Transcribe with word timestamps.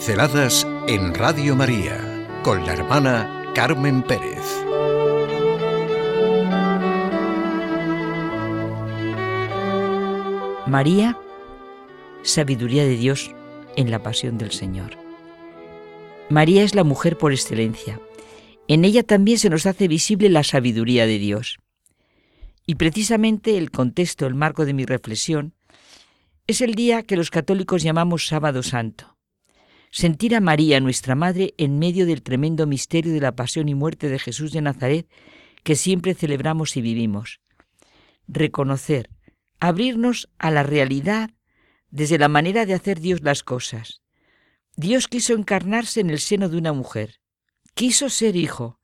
Pinceladas 0.00 0.66
en 0.88 1.12
Radio 1.12 1.54
María 1.54 2.26
con 2.42 2.64
la 2.64 2.72
hermana 2.72 3.52
Carmen 3.54 4.02
Pérez. 4.02 4.40
María, 10.66 11.18
sabiduría 12.22 12.84
de 12.84 12.96
Dios 12.96 13.34
en 13.76 13.90
la 13.90 14.02
pasión 14.02 14.38
del 14.38 14.52
Señor. 14.52 14.96
María 16.30 16.62
es 16.62 16.74
la 16.74 16.82
mujer 16.82 17.18
por 17.18 17.32
excelencia. 17.32 18.00
En 18.68 18.86
ella 18.86 19.02
también 19.02 19.38
se 19.38 19.50
nos 19.50 19.66
hace 19.66 19.86
visible 19.86 20.30
la 20.30 20.44
sabiduría 20.44 21.04
de 21.04 21.18
Dios. 21.18 21.58
Y 22.64 22.76
precisamente 22.76 23.58
el 23.58 23.70
contexto, 23.70 24.26
el 24.26 24.34
marco 24.34 24.64
de 24.64 24.72
mi 24.72 24.86
reflexión, 24.86 25.52
es 26.46 26.62
el 26.62 26.74
día 26.74 27.02
que 27.02 27.16
los 27.16 27.28
católicos 27.28 27.82
llamamos 27.82 28.26
Sábado 28.26 28.62
Santo. 28.62 29.09
Sentir 29.92 30.36
a 30.36 30.40
María, 30.40 30.78
nuestra 30.78 31.16
Madre, 31.16 31.52
en 31.58 31.80
medio 31.80 32.06
del 32.06 32.22
tremendo 32.22 32.64
misterio 32.66 33.12
de 33.12 33.20
la 33.20 33.34
pasión 33.34 33.68
y 33.68 33.74
muerte 33.74 34.08
de 34.08 34.20
Jesús 34.20 34.52
de 34.52 34.60
Nazaret 34.60 35.08
que 35.64 35.74
siempre 35.74 36.14
celebramos 36.14 36.76
y 36.76 36.80
vivimos. 36.80 37.40
Reconocer, 38.28 39.10
abrirnos 39.58 40.30
a 40.38 40.52
la 40.52 40.62
realidad 40.62 41.30
desde 41.90 42.18
la 42.18 42.28
manera 42.28 42.66
de 42.66 42.74
hacer 42.74 43.00
Dios 43.00 43.22
las 43.22 43.42
cosas. 43.42 44.02
Dios 44.76 45.08
quiso 45.08 45.34
encarnarse 45.34 46.00
en 46.00 46.10
el 46.10 46.20
seno 46.20 46.48
de 46.48 46.56
una 46.56 46.72
mujer, 46.72 47.20
quiso 47.74 48.08
ser 48.10 48.36
hijo, 48.36 48.78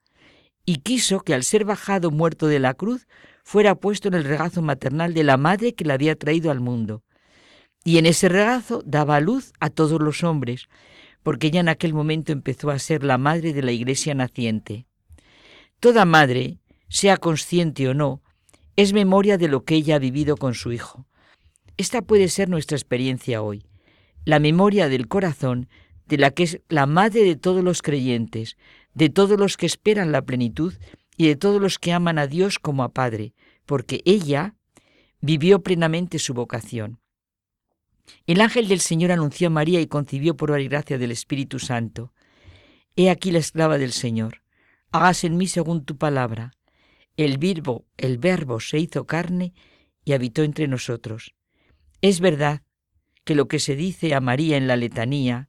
y 0.64 0.78
quiso 0.78 1.20
que 1.20 1.34
al 1.34 1.44
ser 1.44 1.64
bajado 1.64 2.10
muerto 2.10 2.48
de 2.48 2.58
la 2.58 2.74
cruz 2.74 3.06
fuera 3.44 3.76
puesto 3.76 4.08
en 4.08 4.14
el 4.14 4.24
regazo 4.24 4.60
maternal 4.60 5.14
de 5.14 5.22
la 5.22 5.36
madre 5.36 5.76
que 5.76 5.84
la 5.84 5.94
había 5.94 6.16
traído 6.16 6.50
al 6.50 6.58
mundo. 6.58 7.04
Y 7.84 7.98
en 7.98 8.06
ese 8.06 8.28
regazo 8.28 8.82
daba 8.84 9.20
luz 9.20 9.52
a 9.60 9.70
todos 9.70 10.00
los 10.00 10.24
hombres, 10.24 10.66
porque 11.26 11.48
ella 11.48 11.58
en 11.58 11.68
aquel 11.68 11.92
momento 11.92 12.30
empezó 12.30 12.70
a 12.70 12.78
ser 12.78 13.02
la 13.02 13.18
madre 13.18 13.52
de 13.52 13.60
la 13.60 13.72
iglesia 13.72 14.14
naciente. 14.14 14.86
Toda 15.80 16.04
madre, 16.04 16.60
sea 16.88 17.16
consciente 17.16 17.88
o 17.88 17.94
no, 17.94 18.22
es 18.76 18.92
memoria 18.92 19.36
de 19.36 19.48
lo 19.48 19.64
que 19.64 19.74
ella 19.74 19.96
ha 19.96 19.98
vivido 19.98 20.36
con 20.36 20.54
su 20.54 20.70
hijo. 20.70 21.04
Esta 21.78 22.00
puede 22.00 22.28
ser 22.28 22.48
nuestra 22.48 22.76
experiencia 22.76 23.42
hoy, 23.42 23.66
la 24.24 24.38
memoria 24.38 24.88
del 24.88 25.08
corazón 25.08 25.68
de 26.06 26.16
la 26.16 26.30
que 26.30 26.44
es 26.44 26.60
la 26.68 26.86
madre 26.86 27.24
de 27.24 27.34
todos 27.34 27.64
los 27.64 27.82
creyentes, 27.82 28.56
de 28.94 29.08
todos 29.08 29.36
los 29.36 29.56
que 29.56 29.66
esperan 29.66 30.12
la 30.12 30.22
plenitud 30.22 30.74
y 31.16 31.26
de 31.26 31.34
todos 31.34 31.60
los 31.60 31.80
que 31.80 31.92
aman 31.92 32.20
a 32.20 32.28
Dios 32.28 32.60
como 32.60 32.84
a 32.84 32.90
Padre, 32.90 33.34
porque 33.64 34.00
ella 34.04 34.54
vivió 35.20 35.64
plenamente 35.64 36.20
su 36.20 36.34
vocación. 36.34 37.00
El 38.26 38.40
ángel 38.40 38.68
del 38.68 38.80
Señor 38.80 39.12
anunció 39.12 39.48
a 39.48 39.50
María 39.50 39.80
y 39.80 39.86
concibió 39.86 40.36
por 40.36 40.60
gracia 40.64 40.98
del 40.98 41.10
Espíritu 41.10 41.58
Santo. 41.58 42.12
He 42.96 43.10
aquí 43.10 43.30
la 43.30 43.38
esclava 43.38 43.78
del 43.78 43.92
Señor. 43.92 44.42
Hágase 44.90 45.26
en 45.26 45.36
mí 45.36 45.46
según 45.46 45.84
tu 45.84 45.96
palabra. 45.96 46.52
El 47.16 47.38
verbo, 47.38 47.86
el 47.96 48.18
verbo 48.18 48.60
se 48.60 48.78
hizo 48.78 49.06
carne 49.06 49.54
y 50.04 50.12
habitó 50.12 50.42
entre 50.42 50.68
nosotros. 50.68 51.34
Es 52.00 52.20
verdad 52.20 52.62
que 53.24 53.34
lo 53.34 53.48
que 53.48 53.58
se 53.58 53.74
dice 53.74 54.14
a 54.14 54.20
María 54.20 54.56
en 54.56 54.66
la 54.66 54.76
letanía, 54.76 55.48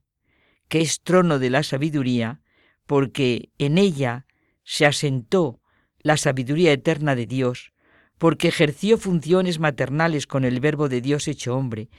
que 0.68 0.82
es 0.82 1.02
trono 1.02 1.40
de 1.40 1.50
la 1.50 1.64
sabiduría, 1.64 2.42
porque 2.86 3.52
en 3.58 3.78
ella 3.78 4.26
se 4.64 4.86
asentó 4.86 5.62
la 6.00 6.18
sabiduría 6.18 6.72
eterna 6.72 7.16
de 7.16 7.26
Dios, 7.26 7.72
porque 8.18 8.48
ejerció 8.48 8.98
funciones 8.98 9.60
maternales 9.60 10.28
con 10.28 10.44
el 10.46 10.60
Verbo 10.60 10.90
de 10.90 11.02
Dios 11.02 11.28
hecho 11.28 11.56
hombre, 11.56 11.90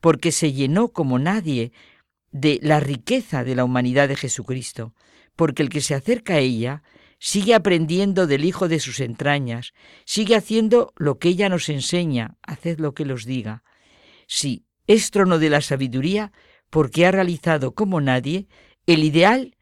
porque 0.00 0.32
se 0.32 0.52
llenó 0.52 0.88
como 0.88 1.18
nadie 1.18 1.72
de 2.30 2.58
la 2.62 2.80
riqueza 2.80 3.44
de 3.44 3.54
la 3.54 3.64
humanidad 3.64 4.08
de 4.08 4.16
Jesucristo, 4.16 4.94
porque 5.36 5.62
el 5.62 5.68
que 5.68 5.80
se 5.80 5.94
acerca 5.94 6.34
a 6.34 6.38
ella 6.38 6.82
sigue 7.18 7.54
aprendiendo 7.54 8.26
del 8.26 8.44
Hijo 8.44 8.68
de 8.68 8.80
sus 8.80 9.00
entrañas, 9.00 9.72
sigue 10.04 10.36
haciendo 10.36 10.92
lo 10.96 11.18
que 11.18 11.30
ella 11.30 11.48
nos 11.48 11.68
enseña, 11.68 12.36
haced 12.42 12.78
lo 12.78 12.94
que 12.94 13.04
los 13.04 13.24
diga. 13.24 13.62
Sí, 14.26 14.66
es 14.86 15.10
trono 15.10 15.38
de 15.38 15.50
la 15.50 15.60
sabiduría 15.60 16.32
porque 16.70 17.06
ha 17.06 17.10
realizado 17.10 17.74
como 17.74 18.00
nadie 18.00 18.46
el 18.86 19.04
ideal 19.04 19.56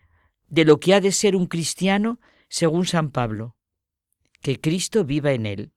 de 0.49 0.65
lo 0.65 0.81
que 0.81 0.95
ha 0.95 1.01
de 1.01 1.13
ser 1.13 1.37
un 1.37 1.47
cristiano 1.47 2.21
según 2.49 2.87
San 2.87 3.11
Pablo, 3.11 3.57
que 4.41 4.61
Cristo 4.61 5.05
viva 5.05 5.33
en 5.33 5.47
él. 5.47 5.73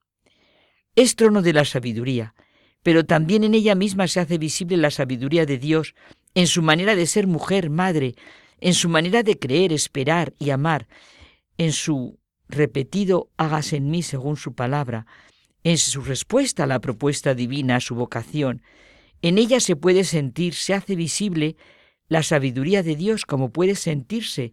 Es 1.00 1.16
trono 1.16 1.42
de 1.42 1.54
la 1.54 1.64
sabiduría, 1.64 2.36
pero 2.84 3.06
también 3.06 3.46
en 3.46 3.54
ella 3.54 3.74
misma 3.74 4.10
se 4.10 4.20
hace 4.20 4.38
visible 4.38 4.76
la 4.76 4.92
sabiduría 4.92 5.46
de 5.46 5.58
Dios 5.58 5.96
en 6.36 6.46
su 6.46 6.62
manera 6.62 6.94
de 6.94 7.08
ser 7.08 7.26
mujer, 7.26 7.70
madre, 7.70 8.16
en 8.60 8.74
su 8.74 8.90
manera 8.90 9.24
de 9.24 9.40
creer, 9.40 9.72
esperar 9.72 10.34
y 10.40 10.50
amar, 10.50 10.90
en 11.58 11.72
su 11.72 12.20
repetido 12.50 13.30
hágase 13.38 13.78
en 13.78 13.90
mí 13.90 14.04
según 14.04 14.36
su 14.36 14.56
palabra, 14.56 15.06
en 15.64 15.78
su 15.78 16.02
respuesta 16.02 16.66
a 16.66 16.68
la 16.68 16.82
propuesta 16.82 17.34
divina, 17.34 17.78
a 17.78 17.80
su 17.80 17.96
vocación. 17.96 18.62
En 19.22 19.38
ella 19.38 19.62
se 19.62 19.78
puede 19.78 20.04
sentir, 20.04 20.54
se 20.54 20.74
hace 20.74 20.98
visible 20.98 21.56
la 22.10 22.24
sabiduría 22.24 22.84
de 22.84 22.98
Dios 22.98 23.26
como 23.26 23.54
puede 23.54 23.76
sentirse 23.76 24.52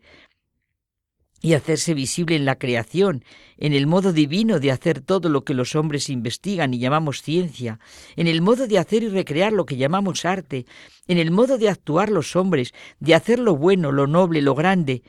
y 1.41 1.54
hacerse 1.54 1.94
visible 1.94 2.36
en 2.36 2.44
la 2.44 2.58
creación, 2.58 3.24
en 3.58 3.72
el 3.72 3.86
modo 3.86 4.12
divino 4.12 4.58
de 4.58 4.70
hacer 4.70 5.00
todo 5.00 5.28
lo 5.28 5.44
que 5.44 5.54
los 5.54 5.74
hombres 5.74 6.08
investigan 6.08 6.74
y 6.74 6.78
llamamos 6.78 7.22
ciencia, 7.22 7.78
en 8.16 8.26
el 8.26 8.42
modo 8.42 8.66
de 8.66 8.78
hacer 8.78 9.02
y 9.02 9.08
recrear 9.08 9.52
lo 9.52 9.66
que 9.66 9.76
llamamos 9.76 10.24
arte, 10.24 10.66
en 11.06 11.19
el 11.19 11.30
modo 11.30 11.58
de 11.58 11.69
actuar 11.69 12.10
los 12.10 12.36
hombres, 12.36 12.72
de 13.00 13.14
hacer 13.14 13.38
lo 13.38 13.56
bueno, 13.56 13.92
lo 13.92 14.06
noble, 14.06 14.42
lo 14.42 14.54
grande, 14.54 15.02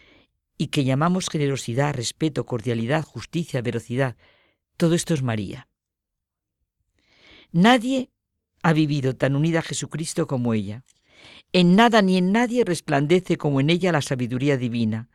y 0.57 0.67
que 0.67 0.83
llamamos 0.83 1.29
generosidad, 1.29 1.93
respeto, 1.93 2.45
cordialidad, 2.45 3.03
justicia, 3.03 3.61
verocidad. 3.61 4.15
Todo 4.75 4.95
esto 4.95 5.13
es 5.13 5.23
María. 5.23 5.67
Nadie 7.51 8.09
ha 8.63 8.73
vivido 8.73 9.15
tan 9.15 9.35
unida 9.35 9.59
a 9.59 9.63
Jesucristo 9.63 10.27
como 10.27 10.53
ella. 10.53 10.83
En 11.53 11.75
nada 11.75 12.01
ni 12.01 12.17
en 12.17 12.31
nadie 12.31 12.65
resplandece 12.65 13.37
como 13.37 13.61
en 13.61 13.69
ella 13.69 13.91
la 13.91 14.01
sabiduría 14.01 14.57
divina. 14.57 15.09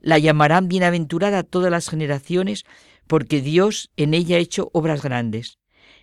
La 0.00 0.18
llamarán 0.18 0.68
bienaventurada 0.68 1.42
todas 1.42 1.70
las 1.70 1.88
generaciones, 1.88 2.64
porque 3.06 3.40
Dios 3.40 3.90
en 3.96 4.14
ella 4.14 4.36
ha 4.36 4.40
hecho 4.40 4.70
obras 4.72 5.02
grandes. 5.02 5.58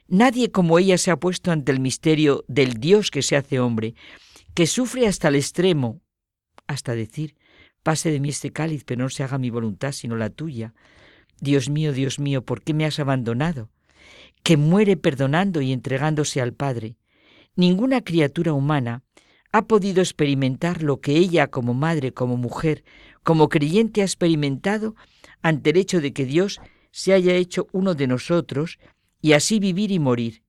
Nadie 0.07 0.51
como 0.51 0.79
ella 0.79 0.97
se 0.97 1.11
ha 1.11 1.17
puesto 1.17 1.51
ante 1.51 1.71
el 1.71 1.79
misterio 1.79 2.43
del 2.47 2.75
Dios 2.75 3.11
que 3.11 3.21
se 3.21 3.35
hace 3.35 3.59
hombre, 3.59 3.95
que 4.53 4.67
sufre 4.67 5.07
hasta 5.07 5.29
el 5.29 5.35
extremo, 5.35 6.01
hasta 6.67 6.95
decir, 6.95 7.35
pase 7.83 8.11
de 8.11 8.19
mí 8.19 8.29
este 8.29 8.51
cáliz, 8.51 8.83
pero 8.85 9.03
no 9.03 9.09
se 9.09 9.23
haga 9.23 9.37
mi 9.37 9.49
voluntad 9.49 9.91
sino 9.91 10.15
la 10.15 10.29
tuya. 10.29 10.73
Dios 11.39 11.69
mío, 11.69 11.93
Dios 11.93 12.19
mío, 12.19 12.43
¿por 12.43 12.61
qué 12.61 12.73
me 12.73 12.85
has 12.85 12.99
abandonado? 12.99 13.69
Que 14.43 14.57
muere 14.57 14.97
perdonando 14.97 15.61
y 15.61 15.71
entregándose 15.71 16.41
al 16.41 16.53
Padre. 16.53 16.97
Ninguna 17.55 18.01
criatura 18.01 18.53
humana 18.53 19.03
ha 19.53 19.67
podido 19.67 20.01
experimentar 20.01 20.81
lo 20.81 20.99
que 20.99 21.15
ella 21.15 21.47
como 21.47 21.75
madre, 21.75 22.11
como 22.11 22.37
mujer, 22.37 22.83
como 23.21 23.49
creyente 23.49 24.01
ha 24.01 24.05
experimentado 24.05 24.95
ante 25.43 25.69
el 25.69 25.77
hecho 25.77 26.01
de 26.01 26.11
que 26.11 26.25
Dios 26.25 26.59
se 26.91 27.13
haya 27.13 27.33
hecho 27.35 27.67
uno 27.71 27.93
de 27.93 28.07
nosotros 28.07 28.79
y 29.21 29.33
así 29.33 29.59
vivir 29.59 29.91
y 29.91 29.99
morir. 29.99 30.43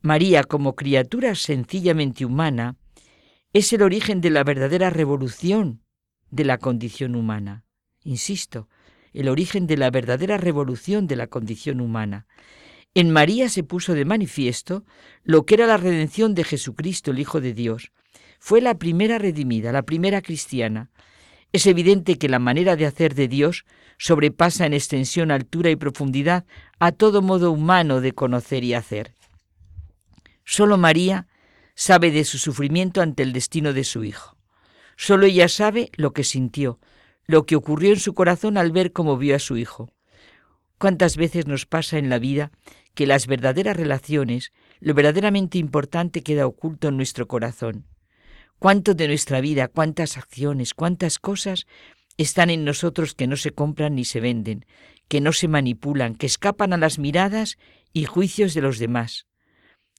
María, 0.00 0.44
como 0.44 0.76
criatura 0.76 1.34
sencillamente 1.34 2.24
humana, 2.24 2.76
es 3.52 3.72
el 3.72 3.82
origen 3.82 4.20
de 4.20 4.30
la 4.30 4.44
verdadera 4.44 4.90
revolución 4.90 5.82
de 6.30 6.44
la 6.44 6.58
condición 6.58 7.16
humana. 7.16 7.64
Insisto, 8.04 8.68
el 9.12 9.28
origen 9.28 9.66
de 9.66 9.76
la 9.76 9.90
verdadera 9.90 10.38
revolución 10.38 11.08
de 11.08 11.16
la 11.16 11.26
condición 11.26 11.80
humana. 11.80 12.28
En 12.94 13.10
María 13.10 13.48
se 13.48 13.64
puso 13.64 13.94
de 13.94 14.04
manifiesto 14.04 14.84
lo 15.24 15.44
que 15.46 15.54
era 15.56 15.66
la 15.66 15.76
redención 15.76 16.34
de 16.34 16.44
Jesucristo, 16.44 17.10
el 17.10 17.18
Hijo 17.18 17.40
de 17.40 17.54
Dios, 17.54 17.92
fue 18.40 18.62
la 18.62 18.74
primera 18.74 19.18
redimida, 19.18 19.70
la 19.70 19.82
primera 19.82 20.22
cristiana. 20.22 20.90
Es 21.52 21.66
evidente 21.66 22.16
que 22.16 22.28
la 22.28 22.38
manera 22.38 22.74
de 22.74 22.86
hacer 22.86 23.14
de 23.14 23.28
Dios 23.28 23.66
sobrepasa 23.98 24.64
en 24.64 24.72
extensión, 24.72 25.30
altura 25.30 25.70
y 25.70 25.76
profundidad 25.76 26.46
a 26.78 26.90
todo 26.90 27.20
modo 27.20 27.52
humano 27.52 28.00
de 28.00 28.12
conocer 28.12 28.64
y 28.64 28.72
hacer. 28.72 29.12
Solo 30.44 30.78
María 30.78 31.28
sabe 31.74 32.10
de 32.10 32.24
su 32.24 32.38
sufrimiento 32.38 33.02
ante 33.02 33.22
el 33.22 33.34
destino 33.34 33.74
de 33.74 33.84
su 33.84 34.04
Hijo. 34.04 34.36
Solo 34.96 35.26
ella 35.26 35.48
sabe 35.48 35.90
lo 35.94 36.12
que 36.12 36.24
sintió, 36.24 36.80
lo 37.26 37.44
que 37.44 37.56
ocurrió 37.56 37.92
en 37.92 38.00
su 38.00 38.14
corazón 38.14 38.56
al 38.56 38.72
ver 38.72 38.92
cómo 38.92 39.18
vio 39.18 39.36
a 39.36 39.38
su 39.38 39.58
Hijo. 39.58 39.92
¿Cuántas 40.78 41.18
veces 41.18 41.46
nos 41.46 41.66
pasa 41.66 41.98
en 41.98 42.08
la 42.08 42.18
vida 42.18 42.52
que 42.94 43.06
las 43.06 43.26
verdaderas 43.26 43.76
relaciones, 43.76 44.50
lo 44.80 44.94
verdaderamente 44.94 45.58
importante 45.58 46.22
queda 46.22 46.46
oculto 46.46 46.88
en 46.88 46.96
nuestro 46.96 47.28
corazón? 47.28 47.84
Cuánto 48.60 48.94
de 48.94 49.08
nuestra 49.08 49.40
vida, 49.40 49.68
cuántas 49.68 50.18
acciones, 50.18 50.74
cuántas 50.74 51.18
cosas 51.18 51.66
están 52.18 52.50
en 52.50 52.64
nosotros 52.64 53.14
que 53.14 53.26
no 53.26 53.36
se 53.36 53.52
compran 53.52 53.94
ni 53.94 54.04
se 54.04 54.20
venden, 54.20 54.66
que 55.08 55.22
no 55.22 55.32
se 55.32 55.48
manipulan, 55.48 56.14
que 56.14 56.26
escapan 56.26 56.74
a 56.74 56.76
las 56.76 56.98
miradas 56.98 57.56
y 57.94 58.04
juicios 58.04 58.52
de 58.54 58.60
los 58.60 58.78
demás. 58.78 59.26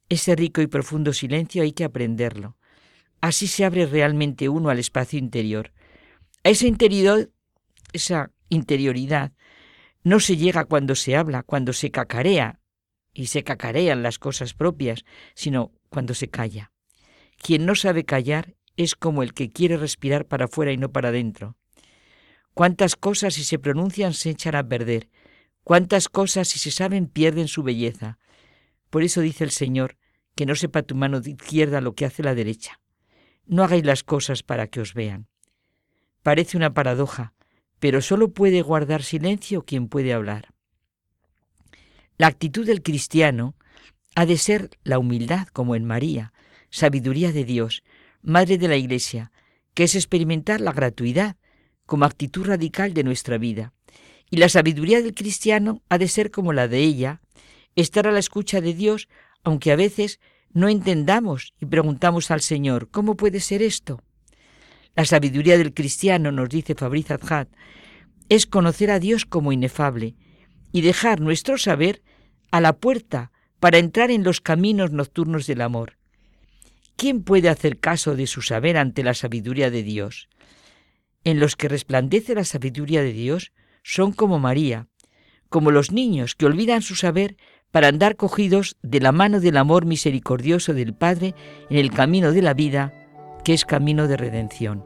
Ese 0.10 0.36
rico 0.36 0.62
y 0.62 0.68
profundo 0.68 1.12
silencio 1.12 1.64
hay 1.64 1.74
que 1.74 1.84
aprenderlo. 1.84 2.56
Así 3.20 3.48
se 3.48 3.66
abre 3.66 3.88
realmente 3.88 4.48
uno 4.48 4.70
al 4.70 4.78
espacio 4.78 5.18
interior. 5.18 5.74
A 6.44 6.50
esa 6.50 6.68
interioridad, 6.68 7.30
esa 7.94 8.32
interioridad 8.50 9.32
no 10.04 10.20
se 10.20 10.38
llega 10.38 10.66
cuando 10.66 10.94
se 10.96 11.16
habla, 11.16 11.42
cuando 11.42 11.74
se 11.74 11.90
cacarea, 11.90 12.60
y 13.14 13.28
se 13.28 13.44
cacarean 13.44 14.04
las 14.04 14.20
cosas 14.20 14.54
propias, 14.54 15.04
sino 15.34 15.72
cuando 15.90 16.14
se 16.14 16.30
calla. 16.30 16.72
Quien 17.42 17.66
no 17.66 17.76
sabe 17.76 18.06
callar 18.06 18.56
es 18.78 18.96
como 18.96 19.24
el 19.24 19.34
que 19.34 19.50
quiere 19.50 19.76
respirar 19.76 20.26
para 20.26 20.46
afuera 20.46 20.72
y 20.72 20.78
no 20.78 20.92
para 20.92 21.10
adentro. 21.10 21.58
Cuántas 22.54 22.96
cosas 22.96 23.34
si 23.34 23.44
se 23.44 23.58
pronuncian 23.58 24.14
se 24.14 24.30
echan 24.30 24.56
a 24.56 24.68
perder, 24.68 25.10
cuántas 25.64 26.08
cosas 26.08 26.50
si 26.50 26.60
se 26.60 26.70
saben 26.70 27.08
pierden 27.08 27.48
su 27.48 27.64
belleza. 27.64 28.20
Por 28.90 29.04
eso 29.04 29.22
dice 29.22 29.44
el 29.44 29.52
Señor, 29.52 29.98
que 30.36 30.46
no 30.46 30.56
sepa 30.56 30.84
tu 30.84 30.96
mano 30.96 31.20
izquierda 31.20 31.82
lo 31.82 31.96
que 31.96 32.06
hace 32.06 32.24
la 32.24 32.36
derecha. 32.36 32.80
No 33.46 33.64
hagáis 33.64 33.86
las 33.86 34.04
cosas 34.04 34.44
para 34.44 34.68
que 34.68 34.80
os 34.80 34.94
vean. 34.94 35.28
Parece 36.22 36.58
una 36.58 36.74
paradoja, 36.74 37.34
pero 37.80 38.02
solo 38.02 38.32
puede 38.32 38.62
guardar 38.62 39.02
silencio 39.02 39.66
quien 39.66 39.88
puede 39.88 40.14
hablar. 40.14 40.54
La 42.18 42.28
actitud 42.28 42.68
del 42.68 42.84
cristiano 42.84 43.56
ha 44.14 44.28
de 44.28 44.38
ser 44.38 44.70
la 44.84 45.00
humildad, 45.00 45.48
como 45.48 45.76
en 45.76 45.86
María, 45.86 46.34
sabiduría 46.72 47.32
de 47.32 47.44
Dios, 47.44 47.84
Madre 48.24 48.58
de 48.58 48.68
la 48.68 48.78
Iglesia, 48.78 49.32
que 49.74 49.84
es 49.84 49.96
experimentar 49.96 50.62
la 50.62 50.72
gratuidad 50.72 51.38
como 51.86 52.06
actitud 52.06 52.46
radical 52.46 52.94
de 52.94 53.04
nuestra 53.04 53.38
vida. 53.38 53.74
Y 54.30 54.38
la 54.38 54.50
sabiduría 54.50 55.02
del 55.02 55.14
cristiano 55.14 55.82
ha 55.90 55.98
de 55.98 56.08
ser 56.08 56.32
como 56.32 56.54
la 56.54 56.68
de 56.68 56.80
ella, 56.80 57.22
estar 57.76 58.08
a 58.08 58.12
la 58.12 58.20
escucha 58.20 58.62
de 58.62 58.74
Dios, 58.74 59.10
aunque 59.44 59.72
a 59.72 59.76
veces 59.76 60.20
no 60.54 60.70
entendamos 60.70 61.54
y 61.60 61.66
preguntamos 61.66 62.32
al 62.32 62.42
Señor, 62.42 62.90
¿cómo 62.90 63.16
puede 63.16 63.40
ser 63.40 63.62
esto? 63.62 64.02
La 64.96 65.06
sabiduría 65.06 65.58
del 65.58 65.74
cristiano, 65.74 66.32
nos 66.32 66.50
dice 66.50 66.76
Fabriz 66.76 67.12
Adhat, 67.12 67.50
es 68.30 68.46
conocer 68.46 68.92
a 68.92 69.00
Dios 69.00 69.26
como 69.26 69.52
inefable 69.52 70.16
y 70.72 70.82
dejar 70.82 71.20
nuestro 71.20 71.58
saber 71.58 72.02
a 72.52 72.62
la 72.62 72.74
puerta 72.74 73.32
para 73.60 73.78
entrar 73.78 74.12
en 74.12 74.24
los 74.24 74.42
caminos 74.42 74.92
nocturnos 74.92 75.48
del 75.48 75.62
amor. 75.62 75.98
¿Quién 76.96 77.24
puede 77.24 77.50
hacer 77.50 77.80
caso 77.80 78.16
de 78.16 78.28
su 78.28 78.42
saber 78.42 78.78
ante 78.78 79.04
la 79.04 79.14
sabiduría 79.14 79.72
de 79.72 79.84
Dios? 79.84 80.30
En 81.24 81.40
los 81.40 81.56
que 81.56 81.68
resplandece 81.68 82.36
la 82.36 82.46
sabiduría 82.46 83.02
de 83.02 83.14
Dios 83.14 83.52
son 83.84 84.12
como 84.12 84.40
María, 84.40 84.88
como 85.50 85.72
los 85.72 85.92
niños 85.92 86.36
que 86.36 86.46
olvidan 86.46 86.82
su 86.82 86.96
saber 86.96 87.38
para 87.72 87.88
andar 87.88 88.16
cogidos 88.16 88.78
de 88.82 89.00
la 89.00 89.12
mano 89.12 89.40
del 89.40 89.58
amor 89.58 89.86
misericordioso 89.86 90.74
del 90.74 90.94
Padre 90.94 91.36
en 91.70 91.78
el 91.78 91.92
camino 91.92 92.32
de 92.32 92.42
la 92.42 92.54
vida, 92.54 92.94
que 93.44 93.54
es 93.54 93.66
camino 93.66 94.08
de 94.08 94.18
redención. 94.18 94.86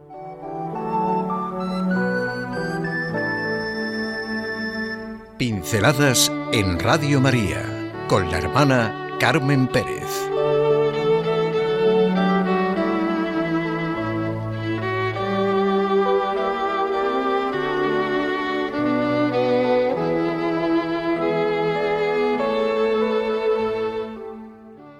Pinceladas 5.37 6.31
en 6.53 6.79
Radio 6.79 7.19
María 7.19 7.91
con 8.07 8.29
la 8.31 8.37
hermana 8.37 9.17
Carmen 9.19 9.67
Pérez. 9.67 10.34